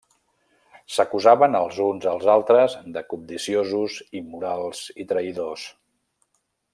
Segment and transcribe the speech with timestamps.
[0.93, 5.67] S'acusaven els uns als altres de cobdiciosos, immorals i traïdors.